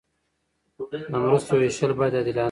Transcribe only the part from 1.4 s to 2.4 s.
ویشل باید عادلانه وي.